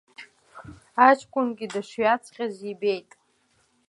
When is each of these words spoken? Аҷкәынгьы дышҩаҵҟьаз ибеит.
Аҷкәынгьы 1.07 1.67
дышҩаҵҟьаз 1.73 2.55
ибеит. 2.71 3.09